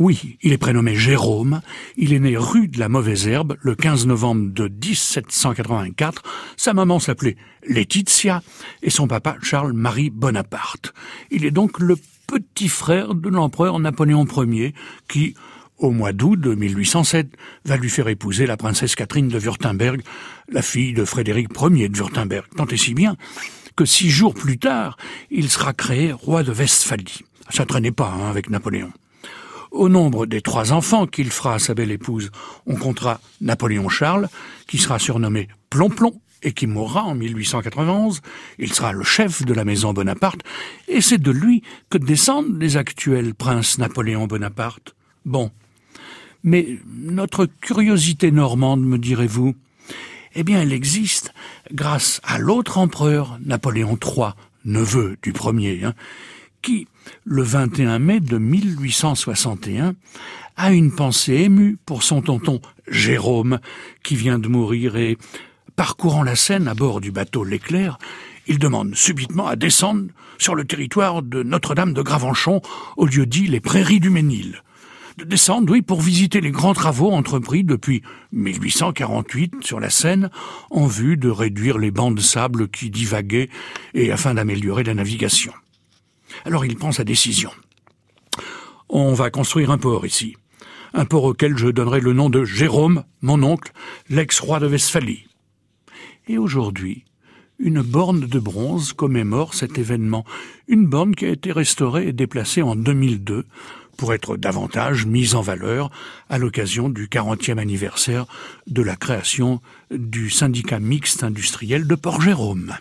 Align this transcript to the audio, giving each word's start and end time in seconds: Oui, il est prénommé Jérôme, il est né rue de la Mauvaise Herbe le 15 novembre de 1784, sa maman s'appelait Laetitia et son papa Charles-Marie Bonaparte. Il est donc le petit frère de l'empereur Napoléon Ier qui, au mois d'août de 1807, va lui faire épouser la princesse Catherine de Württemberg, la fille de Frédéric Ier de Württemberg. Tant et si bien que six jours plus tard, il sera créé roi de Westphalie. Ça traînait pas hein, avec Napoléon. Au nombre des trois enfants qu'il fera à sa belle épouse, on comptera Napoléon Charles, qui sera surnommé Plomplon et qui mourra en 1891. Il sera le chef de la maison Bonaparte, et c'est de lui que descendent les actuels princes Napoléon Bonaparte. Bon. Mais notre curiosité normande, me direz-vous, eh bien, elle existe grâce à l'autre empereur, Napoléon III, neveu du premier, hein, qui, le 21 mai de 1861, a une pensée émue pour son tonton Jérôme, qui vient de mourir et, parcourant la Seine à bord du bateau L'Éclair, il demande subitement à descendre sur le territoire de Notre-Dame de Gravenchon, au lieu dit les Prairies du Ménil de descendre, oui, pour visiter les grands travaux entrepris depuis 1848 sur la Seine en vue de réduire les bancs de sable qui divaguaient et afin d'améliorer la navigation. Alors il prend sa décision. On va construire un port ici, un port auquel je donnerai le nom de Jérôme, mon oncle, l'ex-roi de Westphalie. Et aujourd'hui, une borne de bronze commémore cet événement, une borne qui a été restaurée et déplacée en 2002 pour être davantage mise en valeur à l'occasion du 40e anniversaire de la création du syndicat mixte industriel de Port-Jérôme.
Oui, 0.00 0.38
il 0.40 0.54
est 0.54 0.58
prénommé 0.58 0.96
Jérôme, 0.96 1.60
il 1.98 2.14
est 2.14 2.18
né 2.20 2.34
rue 2.34 2.68
de 2.68 2.78
la 2.78 2.88
Mauvaise 2.88 3.28
Herbe 3.28 3.58
le 3.60 3.74
15 3.74 4.06
novembre 4.06 4.50
de 4.50 4.66
1784, 4.66 6.22
sa 6.56 6.72
maman 6.72 6.98
s'appelait 6.98 7.36
Laetitia 7.68 8.42
et 8.82 8.88
son 8.88 9.06
papa 9.06 9.36
Charles-Marie 9.42 10.08
Bonaparte. 10.08 10.94
Il 11.30 11.44
est 11.44 11.50
donc 11.50 11.78
le 11.80 11.96
petit 12.26 12.70
frère 12.70 13.14
de 13.14 13.28
l'empereur 13.28 13.78
Napoléon 13.78 14.26
Ier 14.38 14.72
qui, 15.06 15.34
au 15.76 15.90
mois 15.90 16.14
d'août 16.14 16.40
de 16.40 16.54
1807, 16.54 17.36
va 17.66 17.76
lui 17.76 17.90
faire 17.90 18.08
épouser 18.08 18.46
la 18.46 18.56
princesse 18.56 18.94
Catherine 18.94 19.28
de 19.28 19.38
Württemberg, 19.38 20.00
la 20.50 20.62
fille 20.62 20.94
de 20.94 21.04
Frédéric 21.04 21.48
Ier 21.60 21.90
de 21.90 21.98
Württemberg. 21.98 22.46
Tant 22.56 22.66
et 22.68 22.78
si 22.78 22.94
bien 22.94 23.18
que 23.76 23.84
six 23.84 24.08
jours 24.08 24.32
plus 24.32 24.56
tard, 24.56 24.96
il 25.30 25.50
sera 25.50 25.74
créé 25.74 26.10
roi 26.10 26.42
de 26.42 26.52
Westphalie. 26.52 27.20
Ça 27.50 27.66
traînait 27.66 27.92
pas 27.92 28.10
hein, 28.10 28.30
avec 28.30 28.48
Napoléon. 28.48 28.90
Au 29.70 29.88
nombre 29.88 30.26
des 30.26 30.40
trois 30.40 30.72
enfants 30.72 31.06
qu'il 31.06 31.30
fera 31.30 31.54
à 31.54 31.58
sa 31.58 31.74
belle 31.74 31.92
épouse, 31.92 32.30
on 32.66 32.76
comptera 32.76 33.20
Napoléon 33.40 33.88
Charles, 33.88 34.28
qui 34.66 34.78
sera 34.78 34.98
surnommé 34.98 35.48
Plomplon 35.70 36.20
et 36.42 36.52
qui 36.52 36.66
mourra 36.66 37.04
en 37.04 37.14
1891. 37.14 38.20
Il 38.58 38.72
sera 38.72 38.92
le 38.92 39.04
chef 39.04 39.44
de 39.44 39.54
la 39.54 39.64
maison 39.64 39.92
Bonaparte, 39.92 40.40
et 40.88 41.00
c'est 41.00 41.18
de 41.18 41.30
lui 41.30 41.62
que 41.88 41.98
descendent 41.98 42.60
les 42.60 42.76
actuels 42.76 43.34
princes 43.34 43.78
Napoléon 43.78 44.26
Bonaparte. 44.26 44.94
Bon. 45.24 45.50
Mais 46.42 46.78
notre 46.86 47.44
curiosité 47.44 48.30
normande, 48.30 48.82
me 48.82 48.98
direz-vous, 48.98 49.54
eh 50.34 50.42
bien, 50.42 50.62
elle 50.62 50.72
existe 50.72 51.34
grâce 51.72 52.20
à 52.24 52.38
l'autre 52.38 52.78
empereur, 52.78 53.38
Napoléon 53.44 53.98
III, 54.02 54.30
neveu 54.64 55.16
du 55.22 55.32
premier, 55.32 55.84
hein, 55.84 55.94
qui, 56.62 56.86
le 57.24 57.42
21 57.42 57.98
mai 57.98 58.20
de 58.20 58.38
1861, 58.38 59.94
a 60.56 60.72
une 60.72 60.92
pensée 60.92 61.34
émue 61.34 61.78
pour 61.86 62.02
son 62.02 62.22
tonton 62.22 62.60
Jérôme, 62.88 63.60
qui 64.02 64.16
vient 64.16 64.38
de 64.38 64.48
mourir 64.48 64.96
et, 64.96 65.16
parcourant 65.76 66.22
la 66.22 66.36
Seine 66.36 66.68
à 66.68 66.74
bord 66.74 67.00
du 67.00 67.12
bateau 67.12 67.44
L'Éclair, 67.44 67.98
il 68.46 68.58
demande 68.58 68.94
subitement 68.94 69.46
à 69.46 69.56
descendre 69.56 70.08
sur 70.38 70.54
le 70.54 70.64
territoire 70.64 71.22
de 71.22 71.42
Notre-Dame 71.42 71.92
de 71.92 72.02
Gravenchon, 72.02 72.60
au 72.96 73.06
lieu 73.06 73.26
dit 73.26 73.46
les 73.46 73.60
Prairies 73.60 74.00
du 74.00 74.10
Ménil 74.10 74.62
de 75.20 75.24
descendre, 75.24 75.72
oui, 75.72 75.82
pour 75.82 76.00
visiter 76.00 76.40
les 76.40 76.50
grands 76.50 76.72
travaux 76.72 77.10
entrepris 77.10 77.62
depuis 77.62 78.02
1848 78.32 79.54
sur 79.62 79.80
la 79.80 79.90
Seine 79.90 80.30
en 80.70 80.86
vue 80.86 81.16
de 81.16 81.28
réduire 81.28 81.78
les 81.78 81.90
bancs 81.90 82.14
de 82.14 82.20
sable 82.20 82.68
qui 82.68 82.90
divaguaient 82.90 83.50
et 83.94 84.12
afin 84.12 84.34
d'améliorer 84.34 84.82
la 84.82 84.94
navigation. 84.94 85.52
Alors 86.44 86.64
il 86.64 86.76
prend 86.76 86.92
sa 86.92 87.04
décision. 87.04 87.50
On 88.88 89.14
va 89.14 89.30
construire 89.30 89.70
un 89.70 89.78
port 89.78 90.06
ici, 90.06 90.36
un 90.94 91.04
port 91.04 91.24
auquel 91.24 91.56
je 91.56 91.68
donnerai 91.68 92.00
le 92.00 92.12
nom 92.12 92.30
de 92.30 92.44
Jérôme, 92.44 93.04
mon 93.22 93.42
oncle, 93.42 93.72
l'ex-roi 94.08 94.58
de 94.58 94.66
Westphalie. 94.66 95.26
Et 96.28 96.38
aujourd'hui, 96.38 97.04
une 97.58 97.82
borne 97.82 98.20
de 98.20 98.38
bronze 98.38 98.92
commémore 98.92 99.54
cet 99.54 99.78
événement, 99.78 100.24
une 100.66 100.86
borne 100.86 101.14
qui 101.14 101.26
a 101.26 101.30
été 101.30 101.52
restaurée 101.52 102.08
et 102.08 102.12
déplacée 102.12 102.62
en 102.62 102.74
2002 102.74 103.46
pour 103.96 104.14
être 104.14 104.38
davantage 104.38 105.04
mise 105.04 105.34
en 105.34 105.42
valeur 105.42 105.90
à 106.30 106.38
l'occasion 106.38 106.88
du 106.88 107.06
40e 107.06 107.58
anniversaire 107.58 108.24
de 108.66 108.82
la 108.82 108.96
création 108.96 109.60
du 109.90 110.30
syndicat 110.30 110.80
mixte 110.80 111.22
industriel 111.22 111.86
de 111.86 111.94
Port-Jérôme. 111.94 112.74